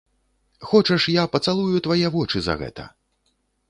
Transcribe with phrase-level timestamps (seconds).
[0.69, 2.93] Хочаш, я пацалую твае вочы за гэта?